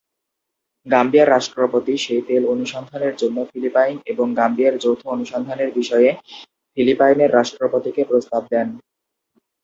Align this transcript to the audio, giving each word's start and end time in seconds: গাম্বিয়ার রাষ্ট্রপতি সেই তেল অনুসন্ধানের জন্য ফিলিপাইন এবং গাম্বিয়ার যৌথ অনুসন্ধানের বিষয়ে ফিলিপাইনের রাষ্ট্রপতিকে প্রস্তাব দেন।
গাম্বিয়ার 0.85 1.31
রাষ্ট্রপতি 1.31 1.93
সেই 1.97 2.21
তেল 2.27 2.43
অনুসন্ধানের 2.45 3.13
জন্য 3.15 3.37
ফিলিপাইন 3.51 3.95
এবং 4.05 4.27
গাম্বিয়ার 4.39 4.75
যৌথ 4.83 5.01
অনুসন্ধানের 5.07 5.69
বিষয়ে 5.75 6.09
ফিলিপাইনের 6.77 7.33
রাষ্ট্রপতিকে 7.33 8.01
প্রস্তাব 8.05 8.41
দেন। 8.51 8.67